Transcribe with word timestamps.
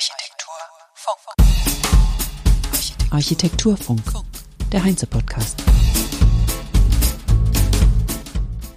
Architekturfunk. 0.00 1.36
Architekturfunk, 3.12 4.02
der 4.72 4.82
Heinze-Podcast. 4.82 5.62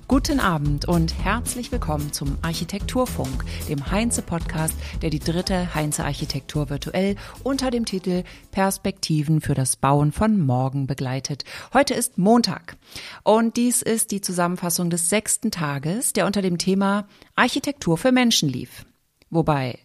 Guten 0.10 0.42
Abend 0.42 0.86
und 0.86 1.18
herzlich 1.24 1.72
willkommen 1.72 2.12
zum 2.12 2.38
Architekturfunk, 2.42 3.46
dem 3.70 3.90
Heinze-Podcast, 3.90 4.76
der 5.02 5.12
die 5.12 5.20
dritte 5.20 5.74
Heinze-Architektur 5.74 6.70
virtuell 6.70 7.16
unter 7.44 7.72
dem 7.72 7.86
Titel 7.86 8.26
Perspektiven 8.52 9.40
für 9.40 9.54
das 9.54 9.78
Bauen 9.78 10.12
von 10.12 10.46
morgen 10.46 10.88
begleitet. 10.88 11.46
Heute 11.74 11.94
ist 11.94 12.18
Montag 12.18 12.76
und 13.24 13.56
dies 13.56 13.82
ist 13.82 14.12
die 14.12 14.20
Zusammenfassung 14.20 14.90
des 14.90 15.10
sechsten 15.10 15.52
Tages, 15.52 16.12
der 16.12 16.26
unter 16.26 16.42
dem 16.42 16.58
Thema 16.58 17.08
Architektur 17.38 17.98
für 17.98 18.12
Menschen 18.12 18.50
lief. 18.50 18.86
Wobei 19.30 19.80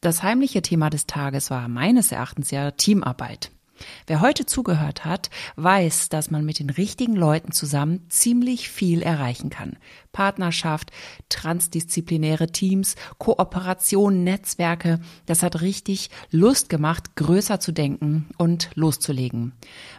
das 0.00 0.22
heimliche 0.22 0.62
Thema 0.62 0.90
des 0.90 1.06
Tages 1.06 1.50
war 1.50 1.68
meines 1.68 2.12
Erachtens 2.12 2.50
ja 2.50 2.70
Teamarbeit. 2.70 3.50
Wer 4.06 4.20
heute 4.20 4.46
zugehört 4.46 5.04
hat, 5.04 5.30
weiß, 5.56 6.08
dass 6.08 6.30
man 6.30 6.44
mit 6.44 6.58
den 6.58 6.70
richtigen 6.70 7.16
Leuten 7.16 7.52
zusammen 7.52 8.06
ziemlich 8.08 8.68
viel 8.68 9.02
erreichen 9.02 9.50
kann. 9.50 9.76
Partnerschaft, 10.12 10.92
transdisziplinäre 11.28 12.46
Teams, 12.46 12.96
Kooperation, 13.18 14.24
Netzwerke, 14.24 15.00
das 15.26 15.42
hat 15.42 15.60
richtig 15.60 16.10
Lust 16.30 16.68
gemacht, 16.68 17.16
größer 17.16 17.60
zu 17.60 17.72
denken 17.72 18.26
und 18.38 18.70
loszulegen. 18.74 19.52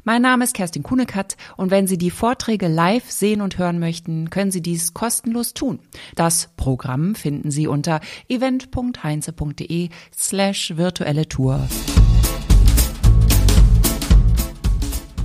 Mein 0.04 0.24
Name 0.24 0.44
ist 0.44 0.56
Kerstin 0.56 0.82
Kunekat 0.82 1.38
und 1.56 1.70
wenn 1.70 1.86
Sie 1.86 2.00
die 2.00 2.12
Vorträge 2.12 2.68
live 2.68 3.12
sehen 3.12 3.42
und 3.42 3.60
hören 3.60 3.78
möchten, 3.78 4.30
können 4.30 4.52
Sie 4.52 4.62
dies 4.62 4.96
kostenlos 4.96 5.54
tun. 5.54 5.80
Das 6.16 6.50
Programm 6.58 7.14
finden 7.14 7.52
Sie 7.52 7.68
unter 7.68 8.00
event.heinze.de 8.28 9.90
slash 10.16 10.74
virtuelle 10.78 11.28
Tour. 11.28 11.68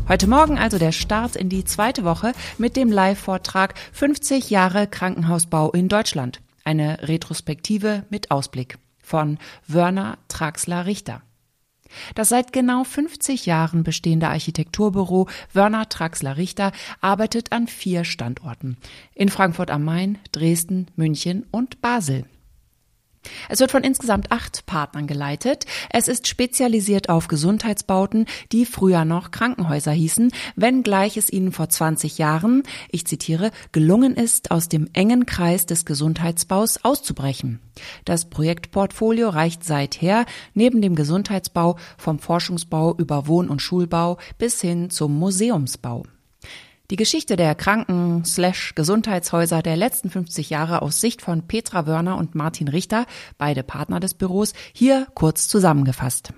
Heute 0.08 0.27
Morgen 0.27 0.58
also 0.58 0.78
der 0.78 0.91
Start 0.91 1.36
in 1.36 1.48
die 1.48 1.64
zweite 1.64 2.03
Woche 2.05 2.33
mit 2.58 2.77
dem 2.77 2.91
Live-Vortrag 2.91 3.75
50 3.92 4.50
Jahre 4.50 4.89
Krankenhausbau 4.89 5.70
in 5.70 5.89
Deutschland. 5.89 6.41
Eine 6.64 7.09
Retrospektive 7.09 8.05
mit 8.11 8.33
Ausblick 8.33 8.78
von 9.00 9.39
Wörner 9.69 10.19
Traxler 10.27 10.86
Richter. 10.86 11.22
Das 12.17 12.31
seit 12.31 12.53
genau 12.53 12.83
50 12.83 13.47
Jahren 13.47 13.84
bestehende 13.84 14.28
Architekturbüro 14.28 15.28
Wörner 15.53 15.89
Traxler 15.89 16.37
Richter 16.37 16.72
arbeitet 17.00 17.53
an 17.53 17.69
vier 17.69 18.05
Standorten. 18.05 18.78
In 19.14 19.28
Frankfurt 19.28 19.70
am 19.70 19.84
Main, 19.84 20.19
Dresden, 20.33 20.89
München 20.97 21.47
und 21.53 21.81
Basel. 21.81 22.25
Es 23.48 23.61
wird 23.61 23.70
von 23.70 23.84
insgesamt 23.84 24.33
acht 24.33 24.67
Partnern 24.67 25.06
geleitet. 25.06 25.67
Es 25.91 26.09
ist 26.09 26.27
spezialisiert 26.27 27.09
auf 27.09 27.28
Gesundheitsbauten, 27.28 28.27
die 28.51 28.67
früher 28.67 29.05
noch 29.05 29.31
Krankenhäuser 29.31 29.92
hießen, 29.92 30.33
wenngleich 30.56 31.17
es 31.17 31.31
ihnen 31.31 31.53
vor 31.53 31.69
20 31.69 32.19
Jahren, 32.19 32.62
ich 32.91 33.06
zitiere, 33.06 33.50
gelungen 33.73 34.15
ist, 34.15 34.50
aus 34.50 34.69
dem 34.69 34.89
engen 34.93 35.27
Kreis 35.27 35.67
des 35.67 35.84
Gesundheitsbaus 35.84 36.84
auszubrechen. 36.84 37.61
Das 38.05 38.28
Projektportfolio 38.28 39.28
reicht 39.28 39.65
seither 39.65 40.27
neben 40.55 40.83
dem 40.83 40.95
Gesundheitsbau 40.95 41.77
vom 41.97 42.19
Forschungsbau 42.19 42.95
über 42.97 43.27
Wohn- 43.27 43.48
und 43.48 43.62
Schulbau 43.62 44.19
bis 44.39 44.61
hin 44.61 44.91
zum 44.91 45.19
Museumsbau. 45.19 46.05
Die 46.92 46.96
Geschichte 46.96 47.34
der 47.36 47.54
Kranken-Gesundheitshäuser 47.54 49.62
der 49.62 49.78
letzten 49.78 50.10
50 50.10 50.50
Jahre 50.50 50.82
aus 50.82 51.00
Sicht 51.00 51.22
von 51.22 51.46
Petra 51.46 51.86
Wörner 51.86 52.18
und 52.18 52.34
Martin 52.34 52.68
Richter, 52.68 53.06
beide 53.38 53.62
Partner 53.62 53.98
des 53.98 54.12
Büros, 54.12 54.52
hier 54.74 55.06
kurz 55.14 55.48
zusammengefasst. 55.48 56.34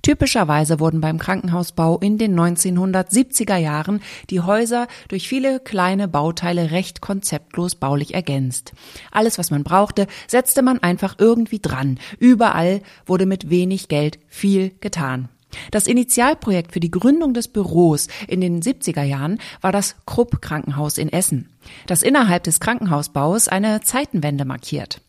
Typischerweise 0.00 0.80
wurden 0.80 1.02
beim 1.02 1.18
Krankenhausbau 1.18 1.98
in 1.98 2.16
den 2.16 2.34
1970er 2.34 3.58
Jahren 3.58 4.00
die 4.30 4.40
Häuser 4.40 4.88
durch 5.08 5.28
viele 5.28 5.60
kleine 5.60 6.08
Bauteile 6.08 6.70
recht 6.70 7.02
konzeptlos 7.02 7.74
baulich 7.74 8.14
ergänzt. 8.14 8.72
Alles, 9.10 9.36
was 9.36 9.50
man 9.50 9.64
brauchte, 9.64 10.06
setzte 10.28 10.62
man 10.62 10.82
einfach 10.82 11.16
irgendwie 11.18 11.58
dran. 11.58 11.98
Überall 12.18 12.80
wurde 13.04 13.26
mit 13.26 13.50
wenig 13.50 13.88
Geld 13.88 14.18
viel 14.28 14.70
getan. 14.80 15.28
Das 15.70 15.86
Initialprojekt 15.86 16.72
für 16.72 16.80
die 16.80 16.90
Gründung 16.90 17.34
des 17.34 17.48
Büros 17.48 18.08
in 18.28 18.40
den 18.40 18.62
70er 18.62 19.02
Jahren 19.02 19.38
war 19.60 19.72
das 19.72 19.96
Krupp 20.06 20.40
Krankenhaus 20.42 20.98
in 20.98 21.12
Essen, 21.12 21.48
das 21.86 22.02
innerhalb 22.02 22.44
des 22.44 22.60
Krankenhausbaus 22.60 23.48
eine 23.48 23.80
Zeitenwende 23.82 24.44
markiert. 24.44 25.00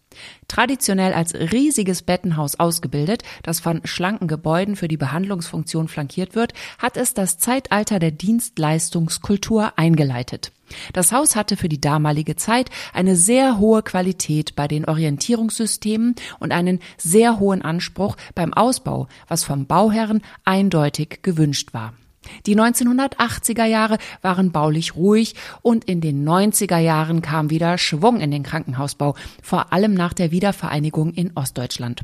Traditionell 0.48 1.14
als 1.14 1.34
riesiges 1.34 2.02
Bettenhaus 2.02 2.60
ausgebildet, 2.60 3.24
das 3.44 3.60
von 3.60 3.82
schlanken 3.86 4.28
Gebäuden 4.28 4.76
für 4.76 4.88
die 4.88 4.98
Behandlungsfunktion 4.98 5.88
flankiert 5.88 6.36
wird, 6.36 6.54
hat 6.78 6.98
es 6.98 7.14
das 7.14 7.38
Zeitalter 7.38 8.00
der 8.00 8.12
Dienstleistungskultur 8.12 9.78
eingeleitet. 9.78 10.52
Das 10.94 11.12
Haus 11.12 11.36
hatte 11.36 11.58
für 11.58 11.70
die 11.70 11.82
damalige 11.82 12.36
Zeit 12.36 12.70
eine 12.94 13.16
sehr 13.16 13.58
hohe 13.58 13.84
Qualität 13.84 14.56
bei 14.56 14.68
den 14.68 14.86
Orientierungssystemen 14.86 16.16
und 16.40 16.52
einen 16.52 16.80
sehr 16.98 17.40
hohen 17.40 17.62
Anspruch 17.62 18.18
beim 18.36 18.54
Ausbau, 18.54 19.08
was 19.28 19.44
vom 19.44 19.66
Bauherren 19.66 20.22
eindeutig 20.46 21.20
gewünscht 21.22 21.74
war. 21.74 21.94
Die 22.46 22.56
1980er 22.56 23.66
Jahre 23.66 23.98
waren 24.22 24.52
baulich 24.52 24.96
ruhig 24.96 25.36
und 25.62 25.86
in 25.86 26.02
den 26.02 26.28
90er 26.28 26.78
Jahren 26.78 27.22
kam 27.22 27.50
wieder 27.50 27.78
Schwung 27.78 28.20
in 28.20 28.32
den 28.32 28.44
Krankenhausbau, 28.44 29.16
vor 29.42 29.74
allem 29.74 29.94
nach 29.94 30.14
der 30.14 30.32
Wiedervereinigung 30.32 31.14
in 31.14 31.36
Ostdeutschland. 31.36 32.04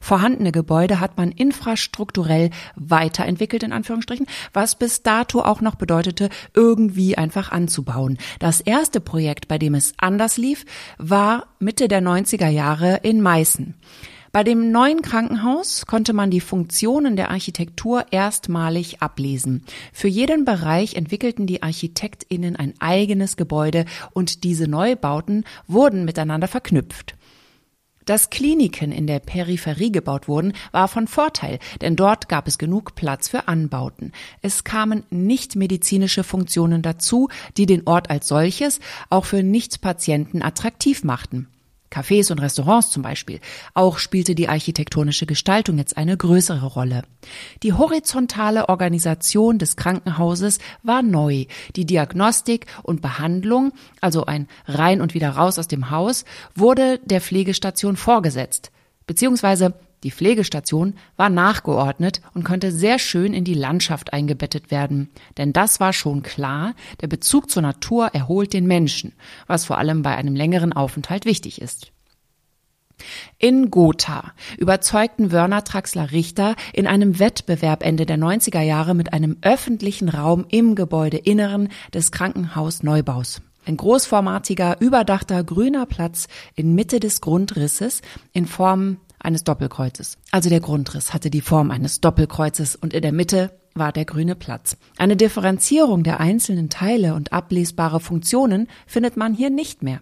Vorhandene 0.00 0.50
Gebäude 0.50 0.98
hat 0.98 1.16
man 1.16 1.30
infrastrukturell 1.30 2.50
weiterentwickelt, 2.74 3.62
in 3.62 3.72
Anführungsstrichen, 3.72 4.26
was 4.52 4.74
bis 4.74 5.02
dato 5.02 5.42
auch 5.42 5.60
noch 5.60 5.76
bedeutete, 5.76 6.30
irgendwie 6.54 7.16
einfach 7.16 7.52
anzubauen. 7.52 8.18
Das 8.38 8.60
erste 8.60 9.00
Projekt, 9.00 9.46
bei 9.46 9.58
dem 9.58 9.74
es 9.74 9.92
anders 9.98 10.38
lief, 10.38 10.64
war 10.98 11.46
Mitte 11.58 11.86
der 11.86 12.02
90er 12.02 12.48
Jahre 12.48 13.00
in 13.02 13.20
Meißen. 13.20 13.74
Bei 14.32 14.44
dem 14.44 14.70
neuen 14.70 15.02
Krankenhaus 15.02 15.86
konnte 15.86 16.12
man 16.12 16.30
die 16.30 16.40
Funktionen 16.40 17.16
der 17.16 17.32
Architektur 17.32 18.06
erstmalig 18.12 19.02
ablesen. 19.02 19.64
Für 19.92 20.06
jeden 20.06 20.44
Bereich 20.44 20.94
entwickelten 20.94 21.48
die 21.48 21.64
Architektinnen 21.64 22.54
ein 22.54 22.74
eigenes 22.78 23.36
Gebäude 23.36 23.86
und 24.12 24.44
diese 24.44 24.68
Neubauten 24.68 25.44
wurden 25.66 26.04
miteinander 26.04 26.46
verknüpft. 26.46 27.16
Dass 28.10 28.28
Kliniken 28.28 28.90
in 28.90 29.06
der 29.06 29.20
Peripherie 29.20 29.92
gebaut 29.92 30.26
wurden, 30.26 30.54
war 30.72 30.88
von 30.88 31.06
Vorteil, 31.06 31.60
denn 31.80 31.94
dort 31.94 32.28
gab 32.28 32.48
es 32.48 32.58
genug 32.58 32.96
Platz 32.96 33.28
für 33.28 33.46
Anbauten. 33.46 34.10
Es 34.42 34.64
kamen 34.64 35.04
nicht 35.10 35.54
medizinische 35.54 36.24
Funktionen 36.24 36.82
dazu, 36.82 37.28
die 37.56 37.66
den 37.66 37.86
Ort 37.86 38.10
als 38.10 38.26
solches 38.26 38.80
auch 39.10 39.26
für 39.26 39.44
Nichtpatienten 39.44 40.42
attraktiv 40.42 41.04
machten. 41.04 41.46
Cafés 41.90 42.30
und 42.30 42.40
Restaurants 42.40 42.90
zum 42.90 43.02
Beispiel. 43.02 43.40
Auch 43.74 43.98
spielte 43.98 44.34
die 44.34 44.48
architektonische 44.48 45.26
Gestaltung 45.26 45.78
jetzt 45.78 45.96
eine 45.96 46.16
größere 46.16 46.66
Rolle. 46.66 47.02
Die 47.62 47.72
horizontale 47.72 48.68
Organisation 48.68 49.58
des 49.58 49.76
Krankenhauses 49.76 50.58
war 50.82 51.02
neu. 51.02 51.46
Die 51.76 51.86
Diagnostik 51.86 52.66
und 52.82 53.02
Behandlung, 53.02 53.72
also 54.00 54.24
ein 54.26 54.48
rein 54.66 55.00
und 55.00 55.14
wieder 55.14 55.30
raus 55.30 55.58
aus 55.58 55.68
dem 55.68 55.90
Haus, 55.90 56.24
wurde 56.54 56.98
der 57.04 57.20
Pflegestation 57.20 57.96
vorgesetzt. 57.96 58.70
Beziehungsweise 59.06 59.74
die 60.02 60.10
Pflegestation 60.10 60.94
war 61.16 61.28
nachgeordnet 61.28 62.22
und 62.34 62.44
konnte 62.44 62.72
sehr 62.72 62.98
schön 62.98 63.34
in 63.34 63.44
die 63.44 63.54
Landschaft 63.54 64.12
eingebettet 64.12 64.70
werden. 64.70 65.10
Denn 65.36 65.52
das 65.52 65.80
war 65.80 65.92
schon 65.92 66.22
klar, 66.22 66.74
der 67.00 67.08
Bezug 67.08 67.50
zur 67.50 67.62
Natur 67.62 68.08
erholt 68.14 68.52
den 68.52 68.66
Menschen, 68.66 69.12
was 69.46 69.64
vor 69.64 69.78
allem 69.78 70.02
bei 70.02 70.16
einem 70.16 70.34
längeren 70.34 70.72
Aufenthalt 70.72 71.24
wichtig 71.24 71.60
ist. 71.60 71.92
In 73.38 73.70
Gotha 73.70 74.32
überzeugten 74.58 75.32
Wörner 75.32 75.64
Traxler 75.64 76.12
Richter 76.12 76.54
in 76.72 76.86
einem 76.86 77.18
Wettbewerb 77.18 77.82
Ende 77.82 78.06
der 78.06 78.18
90er 78.18 78.60
Jahre 78.60 78.94
mit 78.94 79.12
einem 79.12 79.38
öffentlichen 79.42 80.08
Raum 80.08 80.44
im 80.50 80.74
Gebäudeinneren 80.74 81.68
des 81.94 82.12
Krankenhausneubaus. 82.12 83.40
Ein 83.66 83.76
großformatiger, 83.76 84.80
überdachter 84.80 85.44
grüner 85.44 85.86
Platz 85.86 86.28
in 86.54 86.74
Mitte 86.74 87.00
des 87.00 87.20
Grundrisses 87.20 88.02
in 88.32 88.46
Form 88.46 88.98
eines 89.20 89.44
Doppelkreuzes. 89.44 90.18
Also 90.30 90.50
der 90.50 90.60
Grundriss 90.60 91.12
hatte 91.12 91.30
die 91.30 91.40
Form 91.40 91.70
eines 91.70 92.00
Doppelkreuzes 92.00 92.76
und 92.76 92.94
in 92.94 93.02
der 93.02 93.12
Mitte 93.12 93.50
war 93.74 93.92
der 93.92 94.04
grüne 94.04 94.34
Platz. 94.34 94.76
Eine 94.98 95.16
Differenzierung 95.16 96.02
der 96.02 96.20
einzelnen 96.20 96.70
Teile 96.70 97.14
und 97.14 97.32
ablesbare 97.32 98.00
Funktionen 98.00 98.68
findet 98.86 99.16
man 99.16 99.34
hier 99.34 99.50
nicht 99.50 99.82
mehr. 99.82 100.00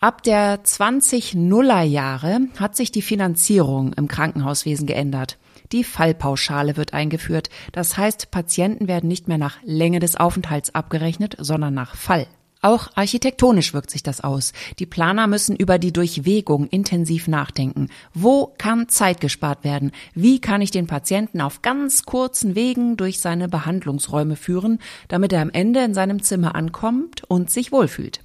Ab 0.00 0.22
der 0.22 0.62
20-Nuller 0.62 1.82
Jahre 1.82 2.40
hat 2.58 2.76
sich 2.76 2.92
die 2.92 3.00
Finanzierung 3.00 3.94
im 3.94 4.06
Krankenhauswesen 4.06 4.86
geändert. 4.86 5.38
Die 5.72 5.82
Fallpauschale 5.82 6.76
wird 6.76 6.92
eingeführt. 6.92 7.48
Das 7.72 7.96
heißt, 7.96 8.30
Patienten 8.30 8.86
werden 8.86 9.08
nicht 9.08 9.28
mehr 9.28 9.38
nach 9.38 9.56
Länge 9.62 10.00
des 10.00 10.16
Aufenthalts 10.16 10.74
abgerechnet, 10.74 11.36
sondern 11.38 11.72
nach 11.72 11.96
Fall. 11.96 12.26
Auch 12.64 12.88
architektonisch 12.94 13.74
wirkt 13.74 13.90
sich 13.90 14.02
das 14.02 14.22
aus. 14.22 14.54
Die 14.78 14.86
Planer 14.86 15.26
müssen 15.26 15.54
über 15.54 15.78
die 15.78 15.92
Durchwegung 15.92 16.66
intensiv 16.68 17.28
nachdenken. 17.28 17.90
Wo 18.14 18.54
kann 18.56 18.88
Zeit 18.88 19.20
gespart 19.20 19.64
werden? 19.64 19.92
Wie 20.14 20.40
kann 20.40 20.62
ich 20.62 20.70
den 20.70 20.86
Patienten 20.86 21.42
auf 21.42 21.60
ganz 21.60 22.04
kurzen 22.04 22.54
Wegen 22.54 22.96
durch 22.96 23.20
seine 23.20 23.50
Behandlungsräume 23.50 24.34
führen, 24.34 24.78
damit 25.08 25.34
er 25.34 25.42
am 25.42 25.50
Ende 25.50 25.84
in 25.84 25.92
seinem 25.92 26.22
Zimmer 26.22 26.54
ankommt 26.54 27.22
und 27.28 27.50
sich 27.50 27.70
wohlfühlt? 27.70 28.20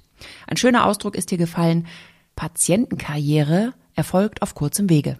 Ein 0.46 0.56
schöner 0.56 0.86
Ausdruck 0.86 1.16
ist 1.16 1.28
hier 1.28 1.36
gefallen. 1.36 1.86
Patientenkarriere 2.34 3.74
erfolgt 3.94 4.40
auf 4.40 4.54
kurzem 4.54 4.88
Wege. 4.88 5.18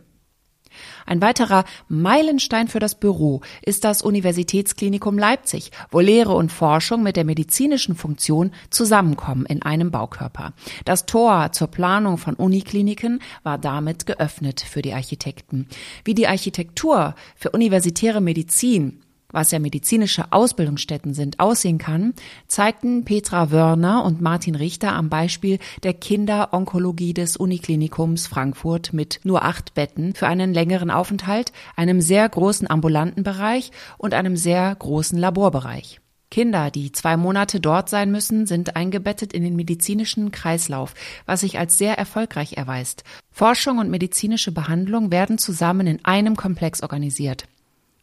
Ein 1.06 1.20
weiterer 1.20 1.64
Meilenstein 1.88 2.68
für 2.68 2.78
das 2.78 2.94
Büro 2.94 3.40
ist 3.62 3.84
das 3.84 4.02
Universitätsklinikum 4.02 5.18
Leipzig, 5.18 5.70
wo 5.90 6.00
Lehre 6.00 6.34
und 6.34 6.52
Forschung 6.52 7.02
mit 7.02 7.16
der 7.16 7.24
medizinischen 7.24 7.94
Funktion 7.94 8.52
zusammenkommen 8.70 9.46
in 9.46 9.62
einem 9.62 9.90
Baukörper. 9.90 10.52
Das 10.84 11.06
Tor 11.06 11.52
zur 11.52 11.68
Planung 11.68 12.18
von 12.18 12.34
Unikliniken 12.34 13.20
war 13.42 13.58
damit 13.58 14.06
geöffnet 14.06 14.60
für 14.60 14.82
die 14.82 14.94
Architekten. 14.94 15.66
Wie 16.04 16.14
die 16.14 16.28
Architektur 16.28 17.14
für 17.36 17.50
universitäre 17.50 18.20
Medizin 18.20 19.02
was 19.32 19.50
ja 19.50 19.58
medizinische 19.58 20.32
Ausbildungsstätten 20.32 21.14
sind, 21.14 21.40
aussehen 21.40 21.78
kann, 21.78 22.14
zeigten 22.46 23.04
Petra 23.04 23.50
Wörner 23.50 24.04
und 24.04 24.20
Martin 24.20 24.54
Richter 24.54 24.92
am 24.92 25.08
Beispiel 25.08 25.58
der 25.82 25.94
Kinderonkologie 25.94 27.14
des 27.14 27.36
Uniklinikums 27.36 28.26
Frankfurt 28.26 28.92
mit 28.92 29.20
nur 29.24 29.44
acht 29.44 29.74
Betten 29.74 30.14
für 30.14 30.26
einen 30.26 30.54
längeren 30.54 30.90
Aufenthalt, 30.90 31.52
einem 31.76 32.00
sehr 32.00 32.28
großen 32.28 32.70
ambulanten 32.70 33.22
Bereich 33.22 33.70
und 33.98 34.14
einem 34.14 34.36
sehr 34.36 34.74
großen 34.74 35.18
Laborbereich. 35.18 36.00
Kinder, 36.30 36.70
die 36.70 36.92
zwei 36.92 37.16
Monate 37.16 37.58
dort 37.58 37.88
sein 37.88 38.12
müssen, 38.12 38.46
sind 38.46 38.76
eingebettet 38.76 39.32
in 39.32 39.42
den 39.42 39.56
medizinischen 39.56 40.30
Kreislauf, 40.30 40.94
was 41.26 41.40
sich 41.40 41.58
als 41.58 41.76
sehr 41.76 41.98
erfolgreich 41.98 42.52
erweist. 42.56 43.02
Forschung 43.32 43.78
und 43.78 43.90
medizinische 43.90 44.52
Behandlung 44.52 45.10
werden 45.10 45.38
zusammen 45.38 45.88
in 45.88 46.04
einem 46.04 46.36
Komplex 46.36 46.82
organisiert. 46.82 47.46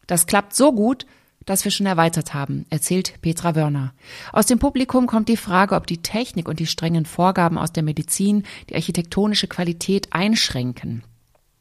Das 0.07 0.25
klappt 0.25 0.55
so 0.55 0.71
gut, 0.71 1.05
dass 1.45 1.63
wir 1.63 1.71
schon 1.71 1.85
erweitert 1.85 2.33
haben, 2.33 2.65
erzählt 2.69 3.21
Petra 3.21 3.55
Wörner. 3.55 3.93
Aus 4.33 4.45
dem 4.45 4.59
Publikum 4.59 5.07
kommt 5.07 5.29
die 5.29 5.37
Frage, 5.37 5.75
ob 5.75 5.87
die 5.87 6.01
Technik 6.01 6.47
und 6.47 6.59
die 6.59 6.67
strengen 6.67 7.05
Vorgaben 7.05 7.57
aus 7.57 7.71
der 7.71 7.83
Medizin 7.83 8.43
die 8.69 8.75
architektonische 8.75 9.47
Qualität 9.47 10.09
einschränken. 10.11 11.03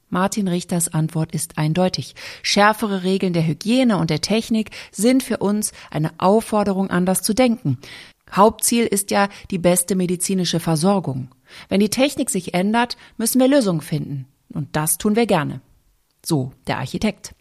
Martin 0.08 0.48
Richters 0.48 0.88
Antwort 0.92 1.32
ist 1.32 1.58
eindeutig. 1.58 2.14
Schärfere 2.42 3.02
Regeln 3.02 3.32
der 3.32 3.46
Hygiene 3.46 3.98
und 3.98 4.10
der 4.10 4.20
Technik 4.20 4.70
sind 4.92 5.22
für 5.22 5.38
uns 5.38 5.72
eine 5.90 6.12
Aufforderung, 6.18 6.90
anders 6.90 7.22
zu 7.22 7.34
denken. 7.34 7.78
Hauptziel 8.32 8.86
ist 8.86 9.10
ja 9.10 9.28
die 9.50 9.58
beste 9.58 9.94
medizinische 9.94 10.60
Versorgung. 10.60 11.28
Wenn 11.68 11.80
die 11.80 11.90
Technik 11.90 12.30
sich 12.30 12.54
ändert, 12.54 12.96
müssen 13.18 13.40
wir 13.40 13.48
Lösungen 13.48 13.80
finden. 13.80 14.26
Und 14.52 14.74
das 14.74 14.98
tun 14.98 15.16
wir 15.16 15.26
gerne. 15.26 15.60
So, 16.28 16.50
der 16.66 16.78
Architekt. 16.78 17.36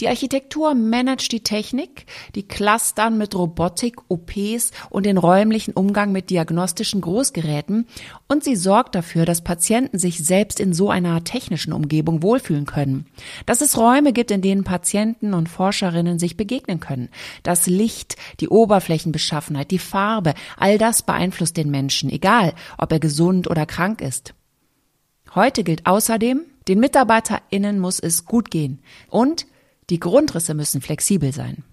Die 0.00 0.08
Architektur 0.08 0.74
managt 0.74 1.30
die 1.30 1.42
Technik, 1.42 2.06
die 2.34 2.48
Clustern 2.48 3.18
mit 3.18 3.34
Robotik, 3.34 3.98
OPs 4.08 4.70
und 4.88 5.04
den 5.04 5.18
räumlichen 5.18 5.74
Umgang 5.74 6.10
mit 6.10 6.30
diagnostischen 6.30 7.02
Großgeräten 7.02 7.86
und 8.28 8.42
sie 8.42 8.56
sorgt 8.56 8.94
dafür, 8.94 9.26
dass 9.26 9.44
Patienten 9.44 9.98
sich 9.98 10.24
selbst 10.24 10.58
in 10.58 10.72
so 10.72 10.88
einer 10.88 11.22
technischen 11.22 11.74
Umgebung 11.74 12.22
wohlfühlen 12.22 12.64
können. 12.64 13.04
Dass 13.44 13.60
es 13.60 13.76
Räume 13.76 14.14
gibt, 14.14 14.30
in 14.30 14.40
denen 14.40 14.64
Patienten 14.64 15.34
und 15.34 15.50
Forscherinnen 15.50 16.18
sich 16.18 16.38
begegnen 16.38 16.80
können. 16.80 17.10
Das 17.42 17.66
Licht, 17.66 18.16
die 18.40 18.48
Oberflächenbeschaffenheit, 18.48 19.70
die 19.70 19.78
Farbe, 19.78 20.32
all 20.56 20.78
das 20.78 21.02
beeinflusst 21.02 21.58
den 21.58 21.70
Menschen, 21.70 22.08
egal 22.08 22.54
ob 22.78 22.90
er 22.90 23.00
gesund 23.00 23.50
oder 23.50 23.66
krank 23.66 24.00
ist. 24.00 24.32
Heute 25.34 25.62
gilt 25.62 25.84
außerdem, 25.84 26.46
den 26.70 26.78
MitarbeiterInnen 26.78 27.80
muss 27.80 27.98
es 27.98 28.26
gut 28.26 28.48
gehen 28.48 28.78
und 29.08 29.44
die 29.90 29.98
Grundrisse 29.98 30.54
müssen 30.54 30.80
flexibel 30.80 31.32
sein. 31.32 31.64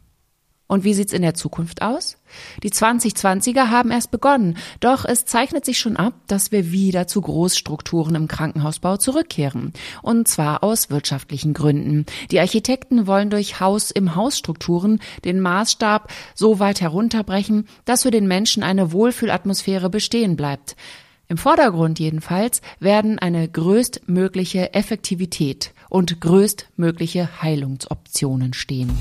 Und 0.66 0.84
wie 0.84 0.96
sieht's 0.96 1.14
in 1.14 1.22
der 1.22 1.36
Zukunft 1.36 1.84
aus? 1.84 2.18
Die 2.64 2.72
2020er 2.72 3.70
haben 3.70 3.92
erst 3.92 4.10
begonnen, 4.10 4.58
doch 4.80 5.06
es 5.06 5.26
zeichnet 5.26 5.66
sich 5.66 5.78
schon 5.78 5.98
ab, 5.98 6.16
dass 6.26 6.52
wir 6.52 6.72
wieder 6.72 7.06
zu 7.06 7.22
Großstrukturen 7.22 8.16
im 8.16 8.28
Krankenhausbau 8.28 8.98
zurückkehren. 8.98 9.72
Und 10.02 10.28
zwar 10.28 10.64
aus 10.64 10.90
wirtschaftlichen 10.90 11.54
Gründen. 11.54 12.08
Die 12.32 12.40
Architekten 12.40 13.06
wollen 13.06 13.30
durch 13.30 13.60
Haus-im-Haus-Strukturen 13.60 15.00
den 15.24 15.40
Maßstab 15.40 16.12
so 16.34 16.58
weit 16.58 16.82
herunterbrechen, 16.82 17.68
dass 17.86 18.02
für 18.02 18.12
den 18.12 18.28
Menschen 18.28 18.64
eine 18.64 18.92
Wohlfühlatmosphäre 18.92 19.92
bestehen 19.92 20.36
bleibt. 20.36 20.76
Im 21.30 21.38
Vordergrund 21.38 22.00
jedenfalls 22.00 22.62
werden 22.80 23.20
eine 23.20 23.50
größtmögliche 23.50 24.74
Effektivität 24.74 25.74
und 25.90 26.22
größtmögliche 26.22 27.42
Heilungsoptionen 27.42 28.54
stehen. 28.54 28.98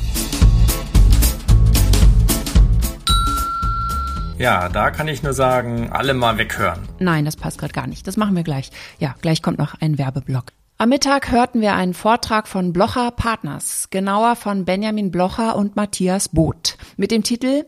Ja, 4.39 4.69
da 4.69 4.91
kann 4.91 5.07
ich 5.07 5.23
nur 5.23 5.35
sagen, 5.35 5.91
alle 5.93 6.15
mal 6.15 6.37
weghören. 6.37 6.81
Nein, 6.99 7.25
das 7.25 7.37
passt 7.37 7.59
gerade 7.59 7.73
gar 7.73 7.87
nicht. 7.87 8.09
Das 8.09 8.17
machen 8.17 8.35
wir 8.35 8.43
gleich. 8.43 8.71
Ja, 8.99 9.15
gleich 9.23 9.41
kommt 9.41 9.59
noch 9.59 9.81
ein 9.81 9.97
Werbeblock. 9.97 10.47
Am 10.79 10.89
Mittag 10.89 11.31
hörten 11.31 11.61
wir 11.61 11.75
einen 11.75 11.95
Vortrag 11.95 12.49
von 12.49 12.73
Blocher 12.73 13.13
Partners, 13.13 13.89
genauer 13.91 14.35
von 14.35 14.65
Benjamin 14.65 15.13
Blocher 15.13 15.55
und 15.55 15.77
Matthias 15.77 16.29
Both, 16.29 16.77
mit 16.97 17.13
dem 17.13 17.23
Titel 17.23 17.65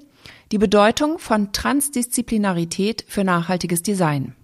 Die 0.51 0.59
Bedeutung 0.59 1.21
von 1.21 1.53
Transdisziplinarität 1.53 3.05
für 3.07 3.23
nachhaltiges 3.23 3.83
Design. 3.83 4.35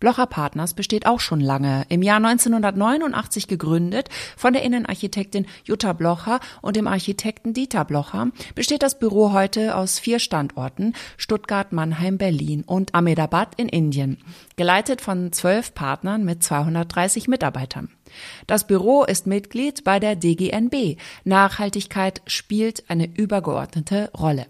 Blocher 0.00 0.26
Partners 0.26 0.72
besteht 0.72 1.04
auch 1.04 1.20
schon 1.20 1.40
lange. 1.40 1.84
Im 1.90 2.00
Jahr 2.00 2.16
1989 2.16 3.46
gegründet 3.48 4.08
von 4.34 4.54
der 4.54 4.62
Innenarchitektin 4.62 5.46
Jutta 5.64 5.92
Blocher 5.92 6.40
und 6.62 6.76
dem 6.76 6.86
Architekten 6.86 7.52
Dieter 7.52 7.84
Blocher, 7.84 8.28
besteht 8.54 8.82
das 8.82 8.98
Büro 8.98 9.32
heute 9.32 9.76
aus 9.76 9.98
vier 9.98 10.18
Standorten 10.18 10.94
Stuttgart, 11.18 11.72
Mannheim, 11.72 12.16
Berlin 12.16 12.64
und 12.64 12.94
Ahmedabad 12.94 13.54
in 13.56 13.68
Indien, 13.68 14.16
geleitet 14.56 15.02
von 15.02 15.32
zwölf 15.32 15.74
Partnern 15.74 16.24
mit 16.24 16.42
230 16.42 17.28
Mitarbeitern. 17.28 17.90
Das 18.46 18.66
Büro 18.66 19.04
ist 19.04 19.26
Mitglied 19.26 19.84
bei 19.84 20.00
der 20.00 20.16
DGNB. 20.16 20.98
Nachhaltigkeit 21.24 22.22
spielt 22.26 22.88
eine 22.88 23.06
übergeordnete 23.06 24.10
Rolle. 24.18 24.46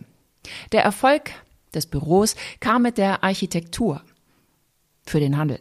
Der 0.71 0.85
Erfolg 0.85 1.33
des 1.75 1.87
Büros 1.87 2.37
kam 2.61 2.83
mit 2.83 2.99
der 2.99 3.25
Architektur 3.25 4.03
für 5.11 5.21
den 5.21 5.37
Handel. 5.37 5.61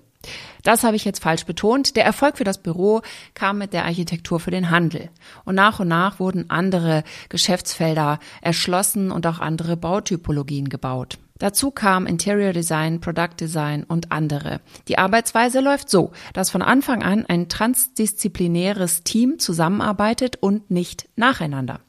Das 0.64 0.84
habe 0.84 0.96
ich 0.96 1.06
jetzt 1.06 1.24
falsch 1.24 1.46
betont. 1.46 1.96
Der 1.96 2.06
Erfolg 2.06 2.38
für 2.38 2.44
das 2.44 2.58
Büro 2.58 3.02
kam 3.34 3.58
mit 3.58 3.74
der 3.74 3.86
Architektur 3.86 4.40
für 4.40 4.52
den 4.52 4.70
Handel. 4.70 5.10
Und 5.46 5.56
nach 5.56 5.80
und 5.80 5.88
nach 5.88 6.20
wurden 6.20 6.50
andere 6.50 7.04
Geschäftsfelder 7.30 8.20
erschlossen 8.42 9.12
und 9.12 9.26
auch 9.26 9.40
andere 9.40 9.78
Bautypologien 9.78 10.68
gebaut. 10.68 11.18
Dazu 11.38 11.72
kam 11.72 12.06
Interior 12.06 12.52
Design, 12.52 13.00
Product 13.00 13.40
Design 13.40 13.86
und 13.86 14.12
andere. 14.12 14.60
Die 14.90 14.98
Arbeitsweise 14.98 15.62
läuft 15.62 15.90
so, 15.90 16.12
dass 16.34 16.50
von 16.50 16.62
Anfang 16.62 17.02
an 17.02 17.26
ein 17.26 17.48
transdisziplinäres 17.48 19.04
Team 19.04 19.40
zusammenarbeitet 19.40 20.36
und 20.42 20.70
nicht 20.70 21.08
nacheinander. 21.16 21.80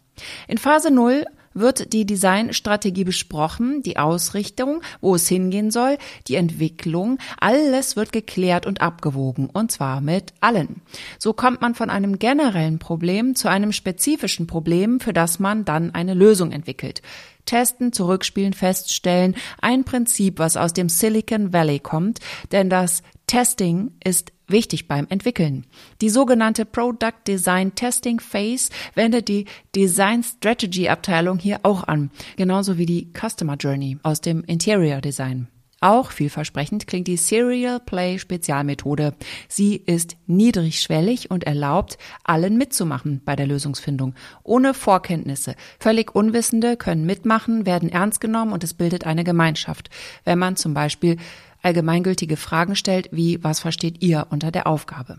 In 0.47 0.59
Phase 0.59 0.93
0 0.93 1.25
wird 1.55 1.93
die 1.93 2.07
Designstrategie 2.07 3.05
besprochen, 3.05 3.83
die 3.83 3.99
Ausrichtung, 3.99 4.83
wo 5.01 5.15
es 5.15 5.29
hingehen 5.29 5.71
soll, 5.71 5.99
die 6.29 6.37
Entwicklung, 6.37 7.19
alles 7.39 7.97
wird 7.97 8.13
geklärt 8.13 8.67
und 8.67 8.81
abgewogen, 8.81 9.51
und 9.51 9.73
zwar 9.73 10.01
mit 10.01 10.33
allen. 10.41 10.83
So 11.19 11.33
kommt 11.33 11.61
man 11.61 11.75
von 11.75 11.91
einem 11.91 12.19
generellen 12.19 12.79
Problem 12.79 13.35
zu 13.35 13.49
einem 13.49 13.73
spezifischen 13.73 14.47
Problem, 14.47 15.01
für 15.01 15.13
das 15.13 15.39
man 15.39 15.65
dann 15.65 15.95
eine 15.95 16.15
Lösung 16.15 16.53
entwickelt. 16.53 17.03
Testen, 17.47 17.93
zurückspielen, 17.93 18.53
feststellen, 18.53 19.35
ein 19.61 19.85
Prinzip, 19.85 20.39
was 20.39 20.57
aus 20.57 20.73
dem 20.73 20.89
Silicon 20.89 21.53
Valley 21.53 21.81
kommt, 21.81 22.21
denn 22.53 22.71
das 22.71 23.03
Testing 23.27 23.93
ist 24.05 24.33
wichtig 24.51 24.89
beim 24.89 25.07
Entwickeln. 25.09 25.67
Die 26.01 26.11
sogenannte 26.11 26.65
Product 26.65 27.27
Design 27.27 27.75
Testing 27.75 28.21
Phase 28.21 28.71
wendet 28.95 29.29
die 29.29 29.47
Design 29.75 30.23
Strategy 30.23 30.89
Abteilung 30.89 31.39
hier 31.39 31.61
auch 31.63 31.85
an, 31.85 32.11
genauso 32.37 32.79
wie 32.79 32.87
die 32.87 33.13
Customer 33.13 33.57
Journey 33.57 33.99
aus 34.03 34.21
dem 34.21 34.45
Interior 34.45 35.01
Design. 35.01 35.49
Auch 35.83 36.11
vielversprechend 36.11 36.87
klingt 36.87 37.07
die 37.07 37.17
Serial 37.17 37.81
Play 37.81 38.19
Spezialmethode. 38.19 39.15
Sie 39.49 39.77
ist 39.77 40.19
niedrigschwellig 40.27 41.31
und 41.31 41.45
erlaubt, 41.45 41.97
allen 42.23 42.59
mitzumachen 42.59 43.23
bei 43.25 43.35
der 43.35 43.47
Lösungsfindung. 43.47 44.15
Ohne 44.43 44.75
Vorkenntnisse. 44.75 45.55
Völlig 45.79 46.15
Unwissende 46.15 46.77
können 46.77 47.07
mitmachen, 47.07 47.65
werden 47.65 47.89
ernst 47.89 48.21
genommen 48.21 48.53
und 48.53 48.63
es 48.63 48.75
bildet 48.75 49.07
eine 49.07 49.25
Gemeinschaft. 49.25 49.89
Wenn 50.25 50.39
man 50.39 50.57
zum 50.57 50.75
Beispiel 50.75 51.17
allgemeingültige 51.63 52.37
Fragen 52.37 52.77
stellt, 52.77 53.09
wie 53.13 53.43
was 53.43 53.61
versteht 53.61 54.03
ihr 54.03 54.27
unter 54.31 54.51
der 54.51 54.67
Aufgabe? 54.67 55.19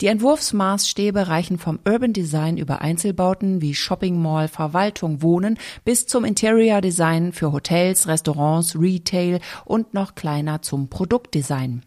Die 0.00 0.06
Entwurfsmaßstäbe 0.08 1.28
reichen 1.28 1.58
vom 1.58 1.78
Urban 1.86 2.12
Design 2.12 2.56
über 2.56 2.80
Einzelbauten 2.80 3.60
wie 3.60 3.74
Shopping 3.74 4.20
Mall, 4.20 4.48
Verwaltung, 4.48 5.22
Wohnen 5.22 5.58
bis 5.84 6.06
zum 6.06 6.24
Interior 6.24 6.80
Design 6.80 7.32
für 7.32 7.52
Hotels, 7.52 8.08
Restaurants, 8.08 8.76
Retail 8.78 9.40
und 9.64 9.94
noch 9.94 10.14
kleiner 10.14 10.62
zum 10.62 10.88
Produktdesign. 10.88 11.82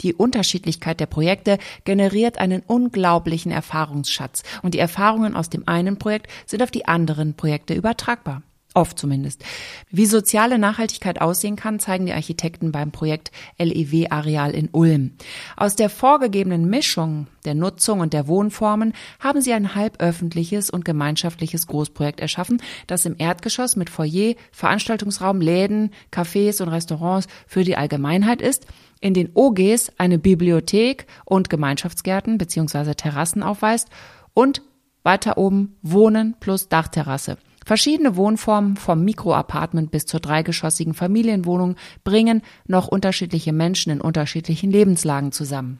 Die 0.00 0.14
Unterschiedlichkeit 0.14 0.98
der 0.98 1.06
Projekte 1.06 1.58
generiert 1.84 2.38
einen 2.38 2.62
unglaublichen 2.66 3.52
Erfahrungsschatz 3.52 4.42
und 4.62 4.74
die 4.74 4.80
Erfahrungen 4.80 5.36
aus 5.36 5.48
dem 5.48 5.68
einen 5.68 5.96
Projekt 5.98 6.28
sind 6.46 6.62
auf 6.62 6.72
die 6.72 6.86
anderen 6.86 7.34
Projekte 7.34 7.74
übertragbar. 7.74 8.42
Oft 8.72 9.00
zumindest. 9.00 9.44
Wie 9.90 10.06
soziale 10.06 10.56
Nachhaltigkeit 10.56 11.20
aussehen 11.20 11.56
kann, 11.56 11.80
zeigen 11.80 12.06
die 12.06 12.12
Architekten 12.12 12.70
beim 12.70 12.92
Projekt 12.92 13.32
LEW 13.58 14.06
Areal 14.10 14.52
in 14.52 14.68
Ulm. 14.70 15.16
Aus 15.56 15.74
der 15.74 15.90
vorgegebenen 15.90 16.70
Mischung 16.70 17.26
der 17.44 17.56
Nutzung 17.56 17.98
und 17.98 18.12
der 18.12 18.28
Wohnformen 18.28 18.92
haben 19.18 19.40
sie 19.40 19.52
ein 19.52 19.74
halböffentliches 19.74 20.70
und 20.70 20.84
gemeinschaftliches 20.84 21.66
Großprojekt 21.66 22.20
erschaffen, 22.20 22.62
das 22.86 23.06
im 23.06 23.16
Erdgeschoss 23.18 23.74
mit 23.74 23.90
Foyer, 23.90 24.34
Veranstaltungsraum, 24.52 25.40
Läden, 25.40 25.90
Cafés 26.12 26.62
und 26.62 26.68
Restaurants 26.68 27.26
für 27.48 27.64
die 27.64 27.76
Allgemeinheit 27.76 28.40
ist, 28.40 28.68
in 29.00 29.14
den 29.14 29.30
OGs 29.34 29.90
eine 29.98 30.20
Bibliothek 30.20 31.06
und 31.24 31.50
Gemeinschaftsgärten 31.50 32.38
bzw. 32.38 32.94
Terrassen 32.94 33.42
aufweist 33.42 33.88
und 34.32 34.62
weiter 35.02 35.38
oben 35.38 35.76
Wohnen 35.82 36.36
plus 36.38 36.68
Dachterrasse. 36.68 37.36
Verschiedene 37.70 38.16
Wohnformen 38.16 38.76
vom 38.76 39.04
Mikroapartment 39.04 39.92
bis 39.92 40.04
zur 40.04 40.18
dreigeschossigen 40.18 40.92
Familienwohnung 40.92 41.76
bringen 42.02 42.42
noch 42.66 42.88
unterschiedliche 42.88 43.52
Menschen 43.52 43.92
in 43.92 44.00
unterschiedlichen 44.00 44.72
Lebenslagen 44.72 45.30
zusammen. 45.30 45.78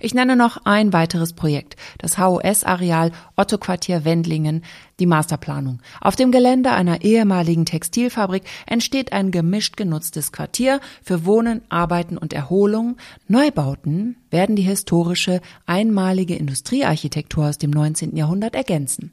Ich 0.00 0.14
nenne 0.14 0.34
noch 0.34 0.58
ein 0.64 0.92
weiteres 0.92 1.32
Projekt, 1.32 1.76
das 1.98 2.18
HOS-Areal 2.18 3.12
Otto 3.36 3.56
Quartier 3.56 4.04
Wendlingen, 4.04 4.64
die 4.98 5.06
Masterplanung. 5.06 5.80
Auf 6.00 6.16
dem 6.16 6.32
Gelände 6.32 6.72
einer 6.72 7.02
ehemaligen 7.02 7.66
Textilfabrik 7.66 8.42
entsteht 8.66 9.12
ein 9.12 9.30
gemischt 9.30 9.76
genutztes 9.76 10.32
Quartier 10.32 10.80
für 11.04 11.24
Wohnen, 11.24 11.62
Arbeiten 11.68 12.18
und 12.18 12.32
Erholung. 12.32 12.96
Neubauten 13.28 14.16
werden 14.30 14.56
die 14.56 14.62
historische, 14.62 15.40
einmalige 15.66 16.34
Industriearchitektur 16.34 17.46
aus 17.46 17.58
dem 17.58 17.70
19. 17.70 18.16
Jahrhundert 18.16 18.54
ergänzen. 18.54 19.12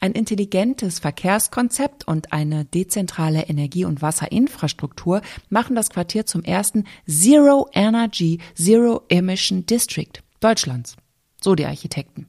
Ein 0.00 0.12
intelligentes 0.12 0.98
Verkehrskonzept 0.98 2.06
und 2.06 2.32
eine 2.32 2.64
dezentrale 2.64 3.42
Energie- 3.42 3.84
und 3.84 4.02
Wasserinfrastruktur 4.02 5.22
machen 5.48 5.76
das 5.76 5.90
Quartier 5.90 6.26
zum 6.26 6.42
ersten 6.42 6.84
Zero 7.08 7.68
Energy, 7.72 8.40
Zero 8.54 9.02
Emission 9.08 9.66
District 9.66 10.22
Deutschlands. 10.40 10.96
So 11.40 11.54
die 11.54 11.66
Architekten. 11.66 12.26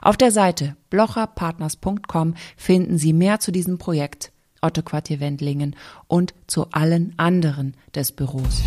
Auf 0.00 0.16
der 0.16 0.30
Seite 0.30 0.76
blocherpartners.com 0.90 2.34
finden 2.56 2.98
Sie 2.98 3.12
mehr 3.12 3.40
zu 3.40 3.52
diesem 3.52 3.78
Projekt 3.78 4.32
Otto 4.60 4.82
Quartier 4.82 5.20
Wendlingen 5.20 5.76
und 6.06 6.34
zu 6.46 6.70
allen 6.72 7.14
anderen 7.18 7.76
des 7.94 8.12
Büros. 8.12 8.62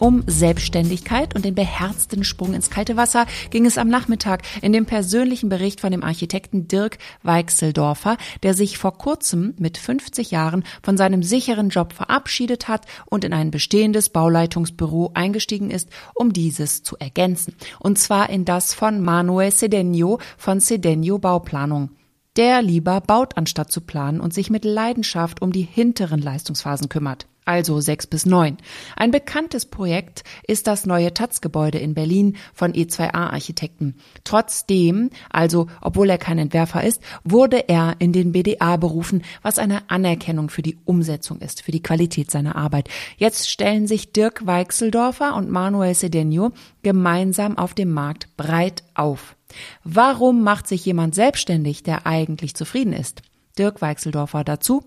Um 0.00 0.24
Selbstständigkeit 0.26 1.34
und 1.34 1.44
den 1.44 1.54
beherzten 1.54 2.24
Sprung 2.24 2.54
ins 2.54 2.70
kalte 2.70 2.96
Wasser 2.96 3.26
ging 3.50 3.66
es 3.66 3.76
am 3.76 3.88
Nachmittag 3.88 4.40
in 4.62 4.72
dem 4.72 4.86
persönlichen 4.86 5.50
Bericht 5.50 5.82
von 5.82 5.92
dem 5.92 6.02
Architekten 6.02 6.68
Dirk 6.68 6.96
Weichseldorfer, 7.22 8.16
der 8.42 8.54
sich 8.54 8.78
vor 8.78 8.96
kurzem 8.96 9.52
mit 9.58 9.76
50 9.76 10.30
Jahren 10.30 10.64
von 10.82 10.96
seinem 10.96 11.22
sicheren 11.22 11.68
Job 11.68 11.92
verabschiedet 11.92 12.66
hat 12.66 12.86
und 13.04 13.24
in 13.24 13.34
ein 13.34 13.50
bestehendes 13.50 14.08
Bauleitungsbüro 14.08 15.10
eingestiegen 15.12 15.70
ist, 15.70 15.90
um 16.14 16.32
dieses 16.32 16.82
zu 16.82 16.96
ergänzen. 16.96 17.54
Und 17.78 17.98
zwar 17.98 18.30
in 18.30 18.46
das 18.46 18.72
von 18.72 19.02
Manuel 19.02 19.50
Cedeño 19.50 20.18
von 20.38 20.60
Cedeño 20.60 21.18
Bauplanung 21.18 21.90
der 22.36 22.62
lieber 22.62 23.00
baut, 23.00 23.36
anstatt 23.36 23.72
zu 23.72 23.80
planen 23.80 24.20
und 24.20 24.32
sich 24.32 24.50
mit 24.50 24.64
Leidenschaft 24.64 25.42
um 25.42 25.52
die 25.52 25.62
hinteren 25.62 26.22
Leistungsphasen 26.22 26.88
kümmert 26.88 27.26
also 27.44 27.80
sechs 27.80 28.06
bis 28.06 28.26
neun. 28.26 28.56
Ein 28.96 29.10
bekanntes 29.10 29.66
Projekt 29.66 30.24
ist 30.46 30.66
das 30.66 30.86
neue 30.86 31.12
Taz-Gebäude 31.14 31.78
in 31.78 31.94
Berlin 31.94 32.36
von 32.54 32.72
E2A 32.72 33.12
Architekten. 33.12 33.96
Trotzdem, 34.24 35.10
also 35.30 35.66
obwohl 35.80 36.10
er 36.10 36.18
kein 36.18 36.38
Entwerfer 36.38 36.84
ist, 36.84 37.02
wurde 37.24 37.68
er 37.68 37.96
in 37.98 38.12
den 38.12 38.32
BDA 38.32 38.76
berufen, 38.76 39.22
was 39.42 39.58
eine 39.58 39.90
Anerkennung 39.90 40.50
für 40.50 40.62
die 40.62 40.78
Umsetzung 40.84 41.40
ist, 41.40 41.62
für 41.62 41.72
die 41.72 41.82
Qualität 41.82 42.30
seiner 42.30 42.56
Arbeit. 42.56 42.88
Jetzt 43.16 43.48
stellen 43.48 43.86
sich 43.86 44.12
Dirk 44.12 44.46
Weichseldorfer 44.46 45.34
und 45.34 45.50
Manuel 45.50 45.92
Cedeño 45.92 46.52
gemeinsam 46.82 47.58
auf 47.58 47.74
dem 47.74 47.92
Markt 47.92 48.36
breit 48.36 48.84
auf. 48.94 49.36
Warum 49.82 50.42
macht 50.42 50.68
sich 50.68 50.84
jemand 50.84 51.14
selbstständig, 51.14 51.82
der 51.82 52.06
eigentlich 52.06 52.54
zufrieden 52.54 52.92
ist? 52.92 53.22
Dirk 53.58 53.82
Weichseldorfer 53.82 54.44
dazu. 54.44 54.84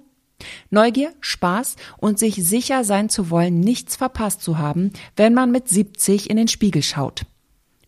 Neugier, 0.69 1.13
Spaß 1.21 1.75
und 1.97 2.19
sich 2.19 2.35
sicher 2.35 2.83
sein 2.83 3.09
zu 3.09 3.29
wollen, 3.29 3.59
nichts 3.59 3.95
verpasst 3.95 4.41
zu 4.41 4.57
haben, 4.57 4.91
wenn 5.15 5.33
man 5.33 5.51
mit 5.51 5.69
70 5.69 6.29
in 6.29 6.37
den 6.37 6.47
Spiegel 6.47 6.83
schaut. 6.83 7.25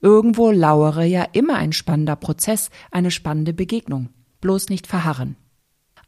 Irgendwo 0.02 0.52
lauere 0.52 1.04
ja 1.04 1.24
immer 1.34 1.56
ein 1.56 1.74
spannender 1.74 2.16
Prozess, 2.16 2.70
eine 2.92 3.12
spannende 3.12 3.54
Begegnung. 3.54 4.10
Bloß 4.42 4.70
nicht 4.70 4.88
verharren. 4.88 5.36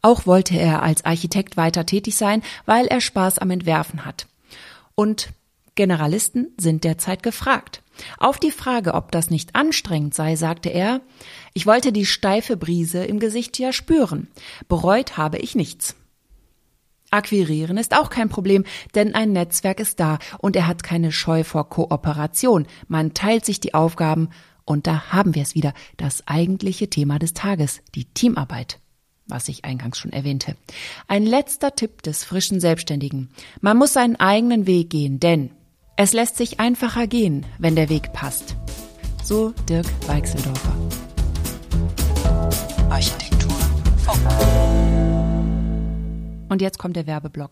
Auch 0.02 0.26
wollte 0.26 0.56
er 0.56 0.82
als 0.82 1.04
Architekt 1.04 1.56
weiter 1.56 1.84
tätig 1.84 2.16
sein, 2.16 2.42
weil 2.66 2.86
er 2.86 3.00
Spaß 3.00 3.38
am 3.38 3.50
Entwerfen 3.50 4.04
hat. 4.04 4.28
Und 4.94 5.30
Generalisten 5.74 6.54
sind 6.56 6.82
derzeit 6.82 7.22
gefragt. 7.22 7.82
Auf 8.18 8.38
die 8.38 8.50
Frage, 8.50 8.94
ob 8.94 9.12
das 9.12 9.30
nicht 9.30 9.54
anstrengend 9.54 10.14
sei, 10.14 10.36
sagte 10.36 10.70
er, 10.70 11.00
ich 11.54 11.66
wollte 11.66 11.92
die 11.92 12.06
steife 12.06 12.56
Brise 12.56 13.04
im 13.04 13.18
Gesicht 13.20 13.58
ja 13.58 13.72
spüren. 13.72 14.28
Bereut 14.68 15.16
habe 15.16 15.38
ich 15.38 15.54
nichts. 15.54 15.94
Akquirieren 17.10 17.78
ist 17.78 17.96
auch 17.96 18.10
kein 18.10 18.28
Problem, 18.28 18.64
denn 18.94 19.14
ein 19.14 19.32
Netzwerk 19.32 19.80
ist 19.80 20.00
da 20.00 20.18
und 20.38 20.56
er 20.56 20.66
hat 20.66 20.82
keine 20.82 21.12
Scheu 21.12 21.44
vor 21.44 21.68
Kooperation. 21.68 22.66
Man 22.86 23.14
teilt 23.14 23.44
sich 23.44 23.60
die 23.60 23.74
Aufgaben 23.74 24.28
und 24.64 24.86
da 24.86 25.10
haben 25.10 25.34
wir 25.34 25.42
es 25.42 25.54
wieder, 25.54 25.72
das 25.96 26.26
eigentliche 26.26 26.90
Thema 26.90 27.18
des 27.18 27.32
Tages, 27.34 27.80
die 27.94 28.04
Teamarbeit 28.04 28.80
was 29.28 29.48
ich 29.48 29.64
eingangs 29.64 29.98
schon 29.98 30.12
erwähnte. 30.12 30.56
Ein 31.06 31.24
letzter 31.24 31.74
Tipp 31.74 32.02
des 32.02 32.24
frischen 32.24 32.60
Selbstständigen. 32.60 33.28
Man 33.60 33.76
muss 33.76 33.92
seinen 33.92 34.16
eigenen 34.16 34.66
Weg 34.66 34.90
gehen, 34.90 35.20
denn 35.20 35.50
es 35.96 36.12
lässt 36.12 36.36
sich 36.36 36.60
einfacher 36.60 37.06
gehen, 37.06 37.44
wenn 37.58 37.76
der 37.76 37.88
Weg 37.88 38.12
passt. 38.12 38.56
So 39.22 39.52
Dirk 39.68 39.86
Weichseldorfer. 40.06 40.74
Architektur. 42.88 43.52
Oh. 44.08 44.67
Und 46.48 46.62
jetzt 46.62 46.78
kommt 46.78 46.96
der 46.96 47.06
Werbeblock. 47.06 47.50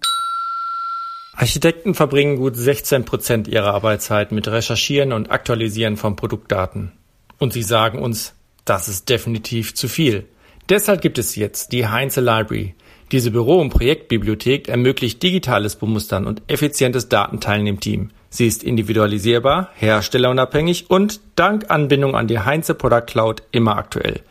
Architekten 1.35 1.95
verbringen 1.95 2.37
gut 2.37 2.57
16 2.57 3.05
Prozent 3.05 3.47
ihrer 3.47 3.75
Arbeitszeit 3.75 4.33
mit 4.33 4.49
Recherchieren 4.49 5.13
und 5.13 5.31
Aktualisieren 5.31 5.99
von 5.99 6.17
Produktdaten. 6.17 6.93
Und 7.39 7.53
sie 7.53 7.63
sagen 7.63 7.99
uns, 7.99 8.35
das 8.65 8.89
ist 8.89 9.11
definitiv 9.11 9.75
zu 9.75 9.89
viel. 9.89 10.25
Deshalb 10.71 11.03
gibt 11.03 11.19
es 11.19 11.37
jetzt 11.37 11.73
die 11.73 11.87
Heinze 11.87 12.21
Library. 12.21 12.75
Diese 13.13 13.31
Büro- 13.31 13.61
und 13.61 13.71
Projektbibliothek 13.71 14.69
ermöglicht 14.69 15.23
digitales 15.23 15.77
Bemustern 15.77 16.27
und 16.27 16.43
effizientes 16.49 17.09
Datenteilen 17.09 17.67
im 17.67 17.81
Team. 17.81 18.11
Sie 18.31 18.47
ist 18.47 18.65
individualisierbar, 18.65 19.71
herstellerunabhängig 19.77 20.91
und 20.91 21.21
dank 21.37 21.71
Anbindung 21.71 22.17
an 22.17 22.27
die 22.27 22.41
Heinze 22.41 22.75
Product 22.75 23.07
Cloud 23.07 23.43
immer 23.53 23.77
aktuell. 23.77 24.23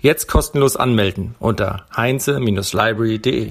Jetzt 0.00 0.28
kostenlos 0.28 0.76
anmelden 0.76 1.34
unter 1.38 1.86
heinze-library.de. 1.96 3.46